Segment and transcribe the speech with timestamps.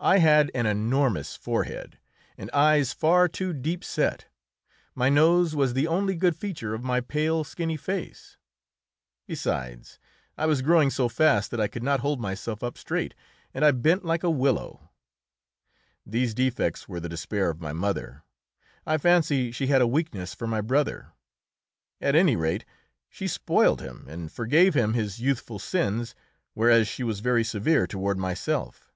[0.00, 1.98] I had an enormous forehead,
[2.36, 4.26] and eyes far too deep set;
[4.94, 8.36] my nose was the only good feature of my pale, skinny face.
[9.26, 9.98] Besides,
[10.36, 13.14] I was growing so fast that I could not hold myself up straight,
[13.54, 14.90] and I bent like a willow.
[16.04, 18.24] These defects were the despair of my mother.
[18.84, 21.12] I fancy she had a weakness for my brother.
[22.00, 22.64] At any rate,
[23.08, 26.14] she spoiled him and forgave him his youthful sins,
[26.54, 28.90] whereas she was very severe toward myself.